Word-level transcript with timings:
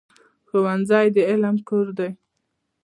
ښوونځی 0.47 1.07
د 1.15 1.17
علم 1.29 1.55
کور 1.67 1.87
دی. 1.97 2.09